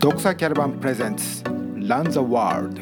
[0.00, 2.80] ドクサキャラバンプレゼンツ Run the World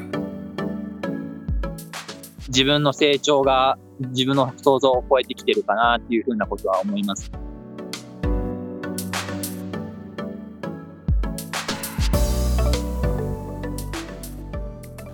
[2.49, 3.79] 自分の成長が
[4.11, 7.31] 自分の想像を超えてきてるかなっていうふうなことは思います。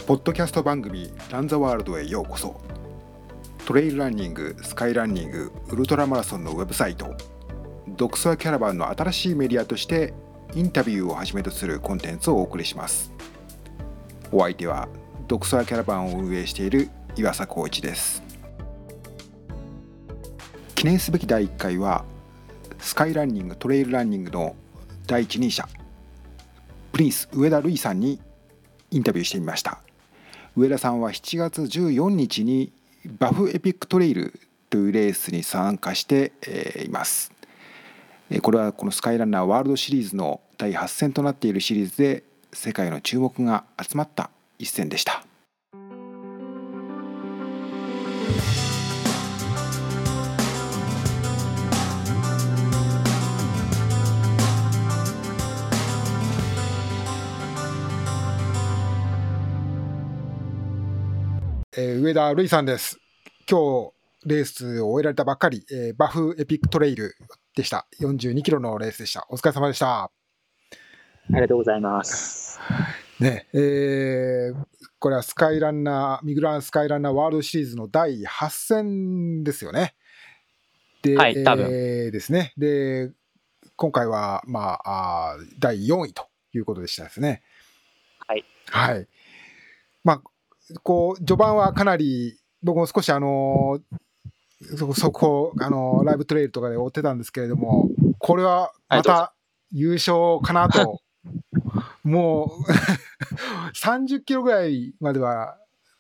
[0.05, 2.61] ポッドキャスト番組 Run the World へようこそ。
[3.65, 7.15] トレイルランニングスカイランニングウルトラマラソンのウェブサイト。
[7.87, 10.13] ドクソアキャラバンの新しいメディアとして
[10.55, 13.11] インタビューをはじめとするコンテンツをお送りします。
[14.31, 14.89] お相手は
[15.27, 18.23] ドクソアキャラバンを運営している岩佐光一です。
[20.75, 22.05] 記念すべき第1回は
[22.79, 24.57] スカイランニングトレイルランニングの
[25.07, 25.69] 第一人者
[26.93, 28.21] プリンス上田瑠衣さんに
[28.91, 29.79] インタビューしてみました。
[30.55, 32.73] 上田さんは7月14日に
[33.19, 36.33] バフエピックトレイルというレースに参加して
[36.85, 37.33] います。
[38.41, 45.25] これはこのスカイランナーワールドシリーズの第8戦となっているシリーズで世界の注目が集まった一戦でした
[61.75, 62.99] えー、上田瑠偉さんです。
[63.51, 63.93] 今日
[64.27, 67.17] レースを終えられたばっかり、えー、 Buff Epic Trail
[67.55, 67.87] でした。
[68.01, 69.27] 42キロのレースでした。
[69.29, 70.05] お疲れ様でした。
[70.05, 70.11] あ
[71.31, 72.59] りがとうございます。
[73.21, 74.67] ね、えー、
[74.99, 79.95] これはスカイランナー、 Migu Run スカイランナーワールドシリーズの第8戦ですよね。
[81.03, 81.67] で、はい、多分。
[81.67, 82.55] えー、ですね。
[82.57, 83.11] で、
[83.77, 87.43] 今回は、まあ、あ第4位ということでしたですね。
[88.27, 88.45] はい。
[88.71, 89.09] はい。
[90.05, 90.23] まあ、
[90.83, 93.81] こう、序盤はかなり、僕も少しあの
[94.77, 97.89] そそこ、あのライブトレイルとかで追ってたんですけれども、
[98.19, 99.35] これはまた
[99.71, 101.01] 優勝かなと、
[102.05, 102.49] もう
[103.77, 105.59] 30キロぐらいまでは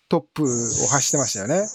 [0.09, 1.67] トップを走ってましたよね。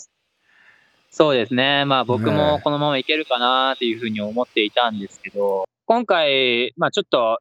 [1.09, 1.85] そうですね。
[1.85, 7.39] まあ僕もこのままいけるかなっていうふうに思っていたんですけど、今回、まあちょっと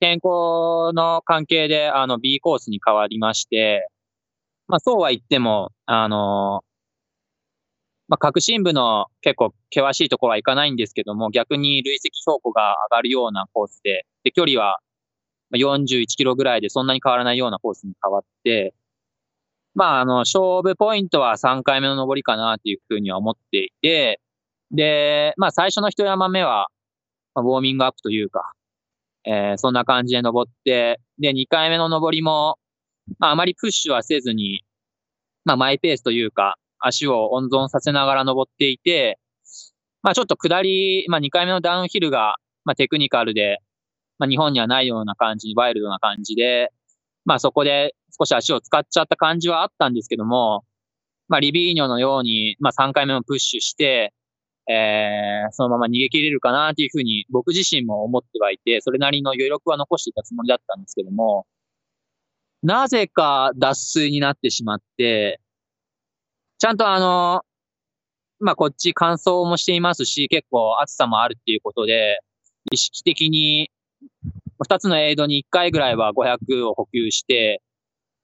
[0.00, 3.88] 天候の関係であの B コースに変わりまして、
[4.66, 6.62] まあ、そうは言っても、あの
[8.10, 14.80] まあ、核心部の結構険しいところは行かないんですけども、逆に累積標高が上がるようなコースで、で、距離は
[15.54, 18.74] 41キロぐらいでそんなに変わらないようなコースに変わって、
[19.76, 24.20] まあ、あの、勝負ポイントは3回目の登りかなっていうふうには思っていて、
[24.72, 26.66] で、まあ、最初の一山目は、
[27.36, 28.54] まあ、ウォーミングアップというか、
[29.24, 32.58] えー、そんな感じで登って、で、2回目の登りも、
[33.20, 34.64] まあ、あまりプッシュはせずに、
[35.44, 39.18] まあ、マイペースというか、足を温存させながら登っていて、
[40.02, 43.58] まあ、ちょっと下り、まあ、2回目のダウンヒルが、まあ、テクニカルで、
[44.18, 46.72] まあ、日本にはないような感じ、ワイルドな感じで、
[47.24, 50.64] まあ、そこで少し足を使っちゃった感じはあったんですけども、
[51.28, 54.12] まあ、リビーニョのように、まあ、3回目もプッシュして、
[54.68, 61.46] えー、そのまま逃げ切れるかなというふうに僕自身も思ってはいて、それなりの余力は残していたつもりだったんですけども、
[62.62, 65.40] なぜか脱水になってしまって、
[66.60, 67.40] ちゃんとあの、
[68.38, 72.20] まあ、こっち乾燥もしていますし、結構暑さもあるっていうことで、
[72.70, 73.70] 意識的に、
[74.62, 77.62] 二つのエイドに一回ぐらいは500を補給して、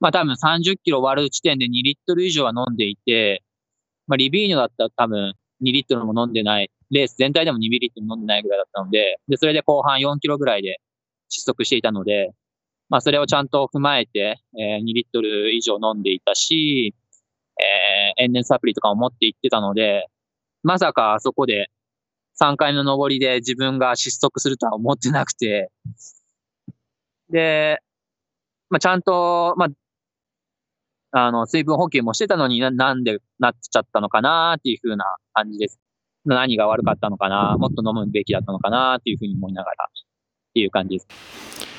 [0.00, 3.42] まあ多分30キロ割る地点で2リットル以上は飲んでいて、
[4.06, 5.32] まあリビーニョだったら多分
[5.62, 10.76] 2リットルも飲んでない、レース全体でも2ミリットル飲んでないぐらいだったので、で、それで後半4キロぐらいで
[11.30, 12.32] 失速していたので、
[12.90, 16.94] まあ、それをちゃんと踏まえて、えー、2リットル以上飲んでいたし、
[17.58, 17.62] え、
[18.16, 20.06] 塩燃サプリとかも持って行ってたので、
[20.62, 21.70] まさかあそこで
[22.40, 25.70] 3回の登りで自分が失速するとは思ってなくて、
[27.30, 27.80] で、
[28.68, 29.68] まあ、ちゃんと、ま
[31.12, 35.78] あ、あの、水分補給もしてたのにななんでなっちゃったのかなっていう風な感じです。
[36.24, 39.88] 何が悪かったのかなもっと飲むべきだったのかなっていう風に思いながらっ
[40.54, 41.75] ていう感じです。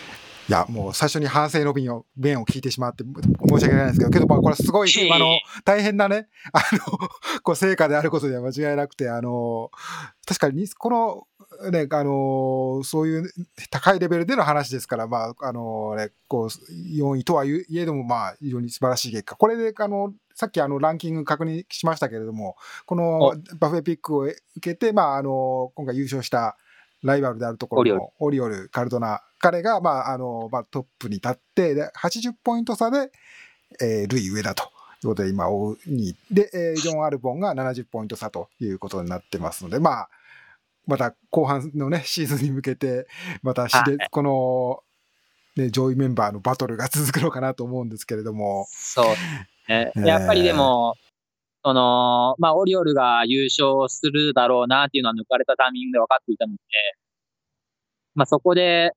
[0.50, 7.10] いや、もう最初に反省の弁を、弁を聞いてしまって申し訳ないんですけど、けどまあこれすごい、あの、大変なね、あの、
[7.44, 9.72] こう成果であることでは間違いなくて、あの、
[10.26, 11.28] 確かに、この、
[11.72, 13.30] ね、あの、そういう
[13.70, 19.36] 高いレベルでの話ですから、まあ、あのね、こう、4位とはいえども、まあ、非常に素晴らしい結果。
[19.36, 26.58] これで、あの、さっきあのランキング確認しましたけれども、この Buff Epic を受けて、まあ、あの、今回優勝した
[27.04, 33.12] ライバルであるところのオリオル、カルドナ、彼が、まあ、あの、まあ、トップに立って、で、80ポイント差で、
[33.82, 34.68] えー、ルイ上田とい
[35.04, 36.16] うことで、今、追う2位。
[36.32, 40.10] で、えー、ジョン・アルボンが70ポイント差ということになってますので、まあ、
[40.88, 43.08] また後半のね、シーズンに向けて、
[43.44, 44.84] またしれ、この、
[45.62, 48.66] ね、上位メンバーのバトルが続くのかなと思うんですけれども。
[48.70, 49.06] そう
[49.68, 49.92] ね。
[49.96, 50.96] やっぱりでも、
[51.64, 56.60] その、まあ、オリオルが優勝するだろうなっていうのは抜かれたタイミングで分かっていたので、
[58.16, 58.94] まあ、そこで、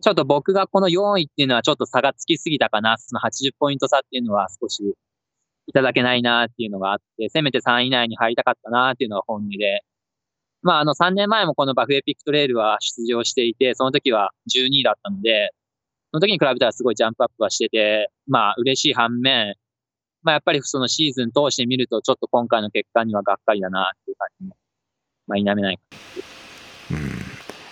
[0.00, 2.98] ちょっと僕がこの4位っていうのはちょっと差がつきすぎたかな。
[2.98, 4.94] その80ポイント差っていうのは少し
[5.66, 9.82] いただけないなっていうのがあって、せめて3位以内に入りたかったなっていうのが本音で。
[10.62, 15.52] まあ、あの3年前もこのバフエピックトレイルは出場していて、その時は12位だったので、
[16.10, 19.54] その時に比べたらすごいジャンプアップはしてて、まあ嬉しい反面、
[20.22, 24.56] まあやっぱりそのシーズン通してみると、ちょっと今回の結果にはがっかりだなっていう感じも、
[25.26, 25.82] まあ否めないか
[26.90, 26.96] な。
[26.96, 27.17] うん。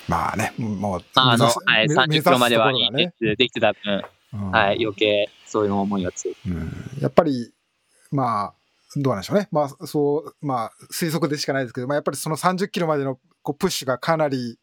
[0.08, 6.36] まあね、もう、あの、はい、30キロまではいいレーできてた分、うん、はい、余計そういう思いが強い。
[6.46, 7.52] うん、やっぱり、
[8.10, 8.54] まあ、
[8.96, 9.48] どうなんでしょうね。
[9.50, 14.58] まあ、そう、まあ、推測でしかないですけど、まあ、やっぱりその30キロまでのこうプッシュがかなり、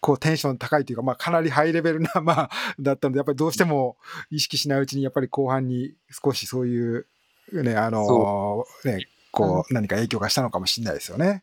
[0.00, 2.50] こうテンション高いというか、まあ、かなりハイレベルな、まあ、
[2.80, 3.96] だったので、やっぱりどうしても
[4.30, 7.06] 意識しないうちに、やっぱり後半に少しそういう、
[7.52, 11.42] ね、あの、ね、こう、何か影響がしたのかもしれないですよね。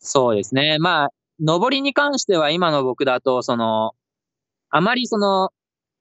[0.00, 0.78] そうですね。
[0.78, 3.92] まあ、上りに関しては今の僕だと、その、
[4.70, 5.50] あまりその、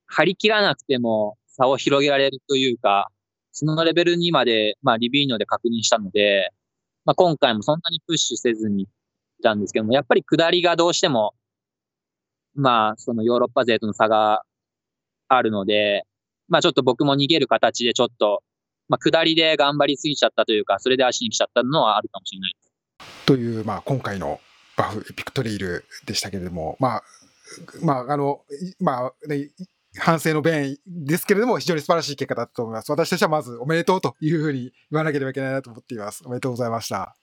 [0.08, 3.10] 張り切らなくても差を広げられるというか、
[3.52, 6.52] そのレベルにまで、まあ、リビーノで確認したので、
[7.06, 8.88] まあ、今回もそんなにプッシュせずにい
[9.44, 11.34] たんですけども、やっぱり下りがどうしても、
[12.56, 14.44] まあ、そのヨーロッパ勢との差が
[15.28, 16.04] あるので、
[16.48, 18.44] まあ、ちょっと僕も逃げる形でちょっと、
[18.90, 22.56] まあ、下りで頑張りすぎちゃったというか、それで足に来ちゃったのはあるかもしれない。
[23.26, 24.40] という、まあ、今回の
[24.78, 27.04] バフエピクトリールでしたけれども、まあ、
[27.82, 28.42] まあ、あの、
[28.80, 29.50] まあ、ね、
[29.98, 32.92] 反省の弁ですけれども、非常に素晴らしい結果だったと思います。
[32.92, 36.22] 私たちはまずおめでとうというふうに言わなければいけないなと思っています。
[36.26, 37.16] おめでとうございました。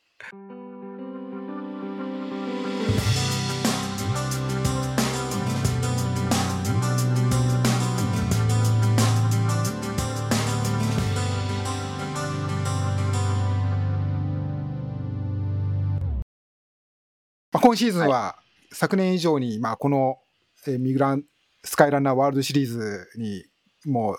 [17.54, 18.36] まあ、今シーズンは
[18.72, 20.18] 昨年以上に、まあ、この、
[20.66, 21.24] えミグラン
[21.62, 23.44] スカイランナーワールドシリーズに
[23.84, 24.18] もう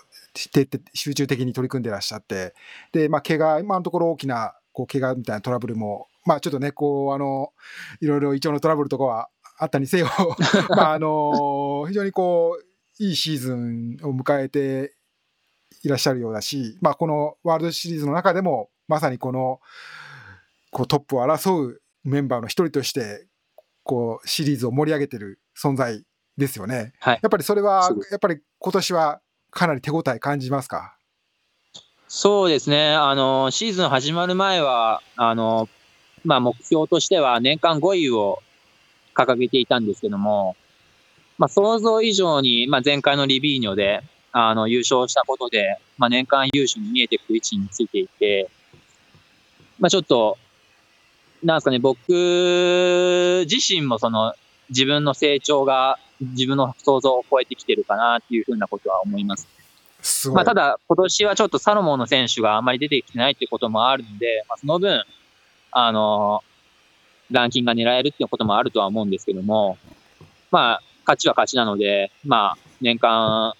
[0.94, 2.54] 集中的に取り組んでらっしゃって
[2.92, 7.52] で、まあ、怪我今のところ大きなこう怪我みたいなトラブルも、まあ、ちょっとねこうあの
[8.00, 9.28] いろいろ胃腸のトラブルとかは
[9.58, 10.08] あったにせよ
[10.70, 14.94] まああの非常にこういいシーズンを迎えて
[15.82, 19.60] いらっしゃるようだし、まあ、このワールドシリーズの中でもまさにこの
[20.70, 23.26] こうトップを争うメンバーの一人として
[23.82, 26.02] こうシリーズを盛り上げてる存在
[26.36, 26.92] ですよね。
[27.00, 29.20] はい、やっぱりそれはやっぱり今年は
[29.50, 30.96] かなり手応え感じますか？
[32.08, 32.94] そうですね。
[32.94, 35.68] あのシーズン始まる前はあの、
[36.24, 38.42] まあ、目標としては年間5位を
[39.14, 40.56] 掲げていたんですけども、
[41.38, 48.50] まあ、想像以上に、まあ、前回のリビーニョであの優勝したことで、まあ、年間優勝に見えてくる位置についていて、
[49.78, 50.38] まあ、ちょっと
[51.42, 52.08] なんですかね、僕
[53.48, 54.34] 自身もその
[54.70, 59.48] 自分の成長が自分の想像を超えてきてるかなっていうふうなことは思います。
[60.02, 65.02] すまあ、ただ、今年はちょっとサロモンの選手があまり出てきてないっていうこともあるんで、まあ、その分、
[65.72, 66.42] あの
[67.30, 69.78] ランキングが狙えるっていうこともあるとは思うんですけども、
[70.50, 73.54] まあ、勝ちは勝ちなので、まあ、年間、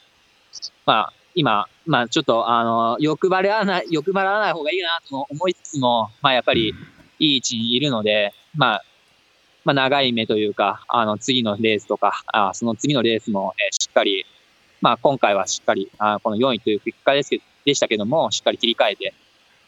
[0.87, 6.75] まあ、今、まあ、ちょっと、あの、欲張らない、欲張らない方がいいなと思いつつも、まあ、やっぱり、
[7.18, 8.85] いい位置にいるので、まあ、
[9.64, 14.25] まあ、長い目というか、あの、次のレースとか、あその次のレースも、えー、しっかり、
[14.80, 19.14] まあ、今回はしっかり、あこの4位という結果ですけでしたけども、しっかり切り替えて、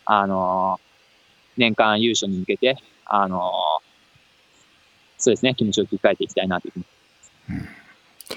[0.05, 3.41] あのー、年間優勝に向けて、あのー、
[5.19, 6.85] そうですね、気持ちを切り替えていきたいなというふうに
[7.49, 7.77] 思います。
[8.31, 8.37] うん、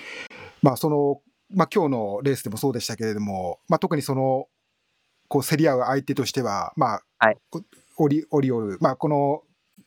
[0.64, 1.22] まあ、その、
[1.54, 4.48] まあ、今日のレースでもそうでしたけれども、まあ、特にその、
[5.28, 7.38] こう、競り合う相手としては、まあ、はい、
[8.02, 9.44] オリオリオル、まあ、この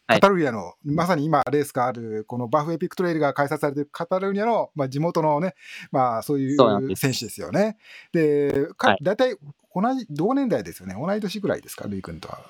[0.07, 5.55] カタルーニャの、はい、まさに今レースがある、このバフエピックトレイルが開催されているカタルーニャの、まあ、地元のね、
[5.91, 7.77] まあそういう選手ですよね。
[8.13, 9.37] で、はい、大体
[9.75, 10.95] 同じ、同年代ですよね。
[10.95, 12.41] 同い年ぐらいですか、ルイ君とは。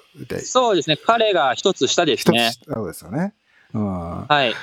[0.40, 0.96] そうですね。
[0.96, 2.52] 彼が一つ下ですね。
[2.68, 3.32] そうですよね。
[3.72, 4.26] うん。
[4.26, 4.54] はい。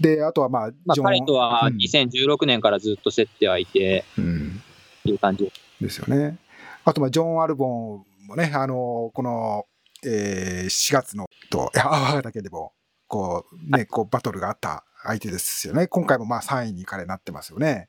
[0.00, 4.62] で、あとはまあ、まあ、彼とは2016年からずっと競ってはいて、うん、
[5.00, 6.38] っていう感じですよね。
[6.84, 9.66] あと、まあ、ジョン・アルボンもね、あの、この、
[10.04, 12.72] えー、4月のと、泡ヶ岳でも、
[13.06, 15.86] こう、ね、こう、バトルがあった相手ですよね。
[15.86, 17.88] 今回もまあ3位に彼なってますよね。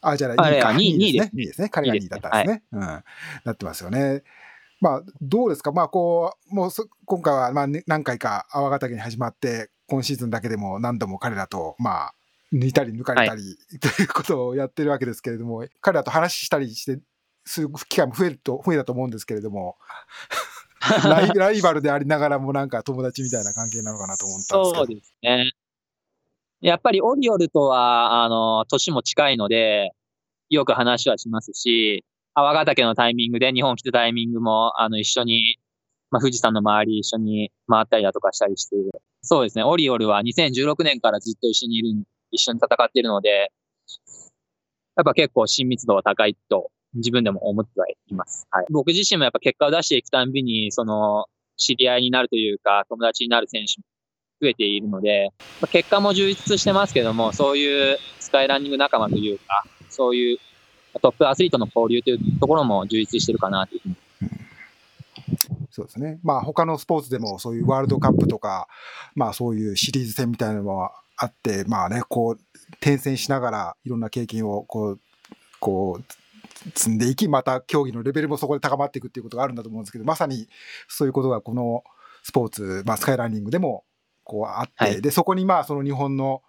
[0.00, 0.68] あ、じゃあ2位か。
[0.68, 1.30] 2位ですね。
[1.34, 1.68] 2位ですね。
[1.68, 2.62] 彼が2位だったんですね。
[2.72, 2.80] うん。
[2.80, 3.04] な
[3.52, 4.22] ってますよね。
[4.80, 5.72] まあ、どうですか？
[5.72, 6.70] まあ、こう、もう
[7.06, 12.14] 今回はまあ、何回か泡ヶ岳に始まって、今シーズンだけでも何度も彼らと、まあ、
[12.52, 17.00] 抜いたり抜かれたり、ということをやってるわけですけれども、彼らと話したりして、
[17.46, 19.76] する機会も増えると、増えたと思うんですけれども、
[21.08, 24.74] ライライバルでありながらもなんか友達みたいな関係なのかなと思ったんですけど。
[24.74, 25.52] そうですね。
[26.60, 29.92] やっぱりオリオルとは、あの、年も近いので、
[30.50, 35.58] よく話はしますし、泡ヶ岳のタイミングで日本来たタイミングも、あの、一緒に、
[36.10, 38.76] まあ、富士山の周り一緒に回ったりだとかしたりして、
[39.22, 43.52] そうですね、オリオルは2016年からずっと一緒にいる、一緒に戦っているので、
[44.96, 48.46] やっぱ結構親密度は高いと自分でも思ってはいます。
[48.50, 48.66] はい。
[48.70, 53.84] 僕自身もやっぱ結果を出していくたんびに、その、知り合いになるというか、友達になる選手も
[54.40, 60.38] 増えているので、まあ、結果も充実してますけども、そういうスカイランニング仲間というか、そういう
[61.00, 63.96] トップアスリートの交流というところも充実してるかなというふうに。
[65.70, 66.20] そうですね。
[66.22, 68.68] まあ他のスポーツでもそういうワールドカップとか、
[69.16, 72.40] まあそういうシリーズ戦みたいなのはあって、まあね、こう、
[72.80, 75.00] 転戦しながらいろんな経験をこう、
[75.58, 76.04] こう、
[76.74, 80.48] 積んでいき、また競技のレベルもそこで高まっていくっていうことがあるんだと思うんですけど、まさに
[80.88, 81.84] そういうことがこの
[82.22, 83.84] スポーツ、まあスカイランニングでも
[84.22, 86.42] こうあって、はいで、そこにまあその日本の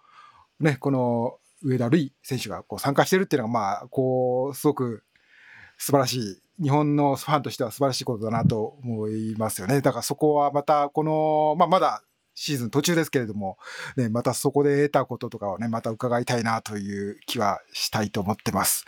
[0.60, 5.04] ね、この上田瑠衣選手がこう参加してるっていうのが、まあ、こう、すごく
[5.78, 9.80] 素晴らしい、日本のファンとしては素晴らしいことだなと思いますよね。
[9.82, 12.02] だからそこはまた、この、まあ、まだ
[12.34, 13.58] シーズン途中ですけれども、
[13.96, 18.84] ね、またそこで得たこととかをね、また伺いたいなという気はしたいと思ってます。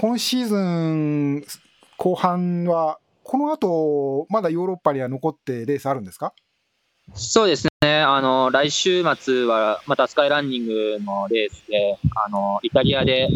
[0.00, 1.44] 今シーズン
[1.98, 6.32] 後半は、この後、まだヨーロッパには残ってレースあるんですか？
[7.12, 8.00] そうですね。
[8.00, 13.28] あの、来週末はまたスカイランニングのレースで、あの、イタリアで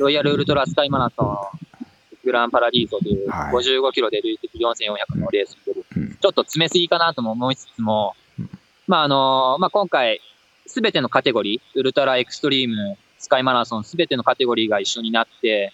[0.00, 1.38] ロイヤルウルトラスカイマラソン
[2.22, 3.54] グランパラディーソというはい。
[3.54, 5.86] 55キロで累積4400のレースに出る。
[5.96, 6.18] うん。
[6.20, 8.14] ちょっと詰めすぎかなとも思いつつも、
[8.86, 10.20] まああの、まあ今回、
[10.66, 15.72] すべてのカテゴリー、ウルトラエクストリーム、スカイマラソン、すべてのカテゴリーが一緒になって、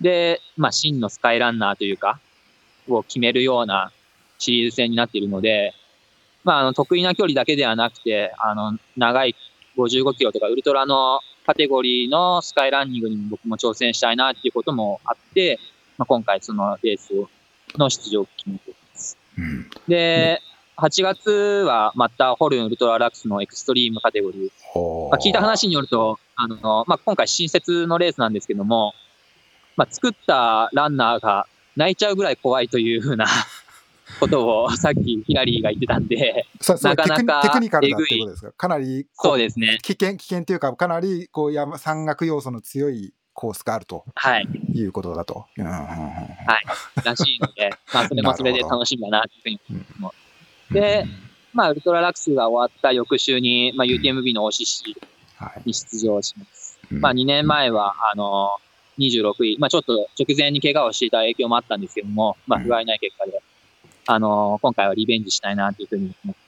[0.00, 2.20] で、まあ真のスカイランナーというか、
[2.88, 3.92] を決めるような
[4.38, 5.72] シリーズ戦になっているので、
[6.42, 9.34] まああの得意な距離だけではなくて、あの、長い
[9.76, 15.58] 55キロとかウルトラのカテゴリーのスカイランニングにも僕も挑戦したいなっていうこともあって、
[15.98, 17.12] まあ、今回そのレース
[17.78, 19.18] の出場を決めています。
[19.38, 19.70] うん。
[19.86, 20.40] で、
[20.76, 24.50] 8月はまたホルンウルトララックスのエクストリームカテゴリー。
[24.72, 28.94] ほまあ、聞いた話によると、あの、まあ、今回新設のレースなんですけども、
[29.76, 33.26] まあ、作ったランナーが泣いちゃうぐらい怖いというふうな
[34.20, 38.52] ことをさっきヒラリーが言ってたんで、さそれなかなかテクニカルだってことですか？
[38.52, 39.78] かなりこそうですね。
[39.82, 44.04] 危険、危険というか、かなりこう山山岳要素の強いコースがあると。
[44.14, 44.46] はい。
[44.74, 45.46] いうことだと。
[45.56, 45.88] うんうんうんうん。
[47.04, 50.14] らしいので、 まあ、それもそれで楽しみだな、というふうに思
[50.70, 50.74] うん。
[50.74, 51.06] で
[51.52, 54.94] まあ、ウルトララックスが終わった翌週に、まあ、UTMB の OCC
[55.36, 55.62] はい。
[55.66, 56.78] に出場します。
[56.92, 57.00] うん。
[57.00, 58.50] まあ、2年前は、あの、
[58.98, 63.42] 26位、まあ、ちょっと直前に怪我をしていた影響もあったんですけども、まあ、不甲斐ない結果で、
[64.06, 66.44] あの、今回はリベンジしたいな、というふうに思って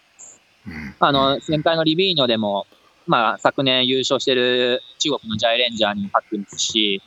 [0.66, 0.94] うん。
[0.98, 2.66] あの、先輩のリビーニョでも、
[3.06, 7.00] まあ、昨年優勝してる中国のジャイレンジャーに勝ってますし、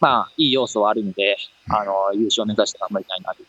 [0.00, 1.36] まあ、いい要素はあるので、
[1.68, 3.42] あの、優勝を目指して頑張りたいなと。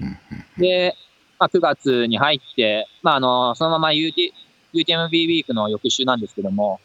[0.00, 0.60] うん。
[0.60, 0.94] で、
[1.38, 4.32] まあ、9月に入って、まあ、あの、そのまま UT
[4.74, 6.80] UTMB ウィークの翌週なんですけども、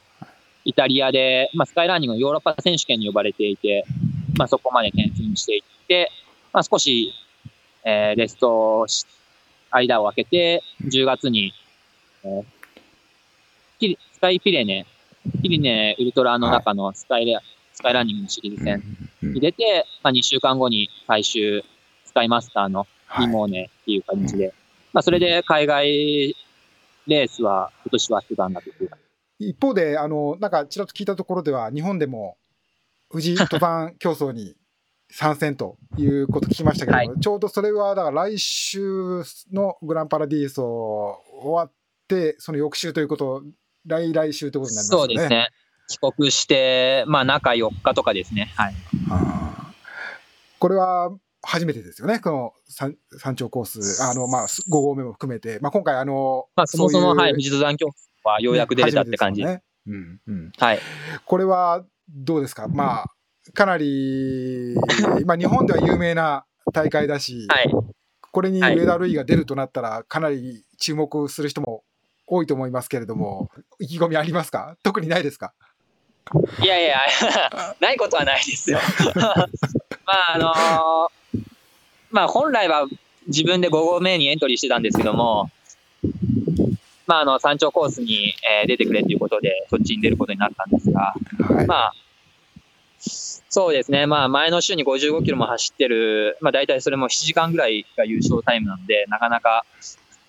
[0.66, 3.86] イタリアで、まあ、スカイランニングのヨーロッパ選手権に呼ばれていて、
[4.38, 6.12] まあ、そこまで転戦していって、
[6.52, 7.14] まあ、少し、
[7.84, 9.06] えーレストをし
[9.72, 11.54] 間を空けて、10月に、
[12.24, 12.44] えー
[14.14, 14.86] スカイピレネ、
[15.42, 17.38] ピリネウルトラの中のスカイレ、
[17.74, 18.82] スカイランニングのシリーズ戦
[19.24, 21.66] うんに出て、まあ、2週間後に最終
[22.06, 23.28] スカイマスターのはい。
[23.28, 24.54] リモーネっていう感じで、
[24.92, 26.36] まあ、それで海外
[27.08, 28.90] レースは今年はしてたんだという。
[29.40, 32.38] 一方で、あの、なんかちらっと聞いたところでは、日本でも
[33.10, 34.56] 富士 登山競争に
[35.10, 41.72] 参戦ということ聞きましたけども、はちょうどそれは、だから来週のグランパラディーソ終わっ
[42.08, 43.44] て、その翌週ということ、
[43.86, 45.14] 来来週ということになりますよね。
[45.14, 45.48] そうですね。
[45.88, 48.52] 帰国して、まあ中4日とかですね。
[48.56, 48.76] はい。
[50.60, 51.12] これは
[51.42, 57.92] 初めてですよね、この山山頂コース、あの、まあ、5合目も含めて、まあ、今回、あの、まあそもそも、はい、富士登山競争
[58.24, 59.42] はようやく出れたって感じ。
[59.44, 60.80] ねねうんうんはい。
[61.26, 64.76] これはどうですか、まあ、かなり、
[65.26, 67.72] まあ、日本では有名な大会だし、はい。
[68.32, 71.84] これにはい上田瑠衣が出るとなったら、かなり注目する人も
[72.26, 74.78] 多いと思いますけれども、意気込みありますか？
[74.84, 75.54] 特にないですか？
[76.62, 76.98] いやいや、
[77.82, 78.80] ないことはないですよ。
[79.14, 81.44] まあ、あのー、
[82.12, 82.88] まあ、本来は
[83.28, 85.50] 自分で5合目にエントリーしてたんですけども、
[87.08, 91.14] まあ、あの、山頂コースに、えー、出てくれということで、そっちに出ることになったんですが、
[91.56, 91.94] はい、まあ、
[93.50, 94.06] そうですね。
[94.06, 99.66] まあ、前の週に55キロも走ってる、まあ、大体それも7時間ぐらいが優勝タイムなんで、なかなか、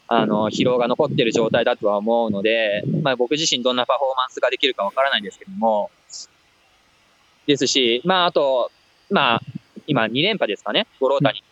[0.09, 5.90] あの、疲労が残ってる状態だとは思うので、まあ、僕自身どんなパフォーマンスができるかわからないんですけども、
[7.47, 8.71] ですし、まあ、あと、
[9.11, 9.40] まあ、
[9.87, 11.43] 今2連覇ですかね、五郎谷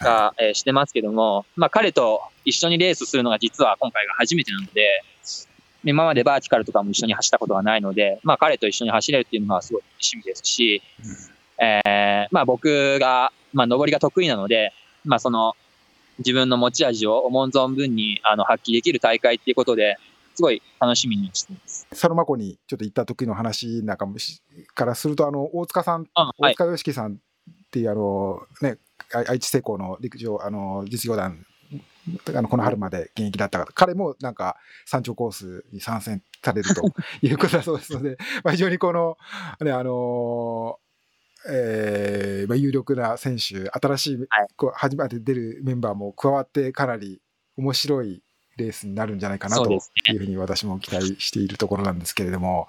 [0.00, 5.02] が、えー、してますけども、まあ、彼と一緒にレースするのが実は今回が初めてなので、
[5.84, 10.82] 今までバーティカルとかも一緒に走ったことがないので、まあ彼と一緒に走れるっていうのはすごい趣味ですし、
[11.58, 14.72] うん、えー、まあ僕が、まあ登りが得意なので、
[15.04, 15.54] まあその
[16.18, 19.96] 自分の持ち味を思う存分にあの発揮できる大会っていうことで、
[20.34, 21.86] すごい楽しみにしています。
[21.92, 24.16] サロマ湖にちょっと行った時の話なんかも
[24.74, 26.06] からすると、あの、大塚さん、
[26.38, 27.16] 大塚良樹さんっ
[27.70, 28.78] ていうあの、ね、
[29.12, 31.44] 愛知製鋼の陸上、あの、実業団
[32.34, 36.82] あのこの春まで現役だった方、彼もなんか山頂コースに参戦されると
[37.22, 39.16] いうことだそうですので、まあ、非常にこの、
[39.60, 40.78] ね、あの
[41.48, 47.22] えーまあ、有力な選手、新しい、はい、こう初めて出るメンバーも加わって、かなり
[47.56, 48.22] 面白い
[48.58, 52.68] レースになるんじゃないかなというふうに私も期待しているところなんですけれども。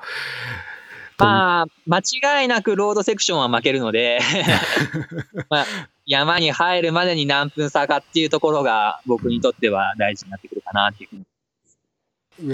[1.18, 2.00] まあ、間
[2.42, 4.20] 違いなくロードセクションは負けるので。
[5.50, 5.66] まあ、
[6.12, 11.26] 山に入るまでに何分差かっていうところが僕にとっては大事になってくるかなっていうふうに。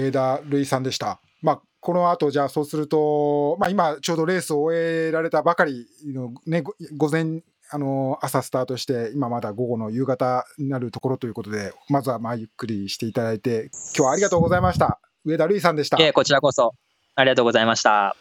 [0.00, 1.20] 上田瑠衣さんでした。
[1.42, 6.62] まあ、この後、じゃあそうすると、まあ今ちょうどレースを終えられたばかりのね、
[6.96, 15.00] 午前、あの、朝スタートして、今まだ午後の夕方になるところということで、まずはまあゆっくりしていただいて、今日はありがとうございました。
[15.24, 16.00] 上田瑠衣さんでした。
[16.00, 16.74] えこちらこそ、
[17.16, 18.14] ありがとうございました。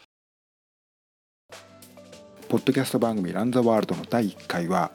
[2.50, 4.90] ポッドキャスト番組ランザワールドの第1回は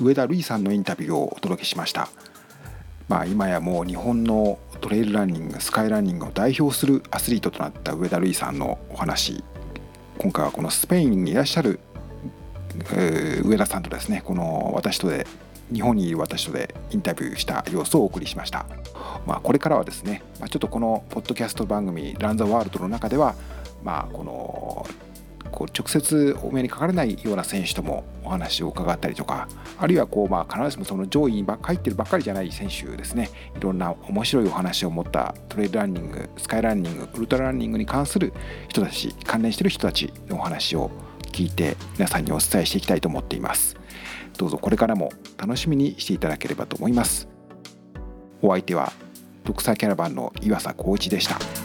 [0.00, 2.08] 上田瑠衣さんのインタビューをお届けしました。
[3.10, 9.42] まあ、今やもう日本のトレイルランニングスカイランニングを代表するアスリートとなった上田瑠衣さんのお話
[10.16, 11.80] 今回はこのスペインにいらっしゃる、
[12.92, 15.26] えー、上田さんとですねこの私とで
[15.72, 18.64] 日本にいる私とでインタビューした様子をお送りしました、
[19.26, 23.34] まあ、これからはですね、まあ、ちょっとこのポッドキャスト番組「ランザワールドの中では
[23.82, 24.86] まあこの
[25.60, 29.46] こう直接お目にかかれないような選手ともお話を伺ったりとか
[29.76, 33.28] あるいはこう、まあ、必ずしもその上位に入ってるばっかりじゃない選手ですね。
[33.58, 38.32] いろんな面白いお話を持ったトレイルランニングスカイランニングウルトラランニングに関する
[38.68, 40.90] 人たち関連してる人たちのお話を
[41.30, 43.76] 聞いて皆さんにお伝えしていきたいと思っています。
[44.38, 47.28] どうぞこれからも楽しみにしていただければと思います。
[48.40, 48.94] お相手は
[49.44, 51.59] ドクサーキャラバンの岩佐光一でした。